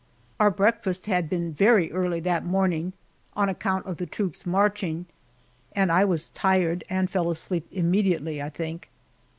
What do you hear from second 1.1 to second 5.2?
been very early that morning, on account of the troops marching,